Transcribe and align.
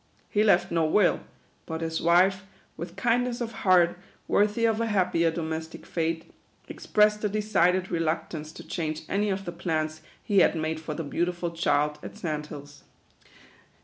He 0.31 0.41
left 0.43 0.71
no 0.71 0.83
will; 0.85 1.19
hut 1.67 1.81
his 1.81 2.01
wife, 2.01 2.41
with 2.75 2.95
kindness 2.95 3.39
of 3.39 3.51
heart 3.51 3.99
worthy 4.27 4.65
of 4.65 4.81
a 4.81 4.87
happier 4.87 5.29
domestic 5.29 5.85
fate, 5.85 6.33
expressed 6.67 7.23
a 7.23 7.29
decided 7.29 7.91
reluctance 7.91 8.51
to 8.53 8.63
change 8.65 9.03
any 9.07 9.29
of 9.29 9.45
the 9.45 9.51
plans 9.51 10.01
he 10.23 10.39
had 10.39 10.55
made 10.55 10.79
for 10.79 10.95
the 10.95 11.03
beautiful 11.03 11.51
child 11.51 11.99
at 12.01 12.17
Sand 12.17 12.47
Hills. 12.47 12.83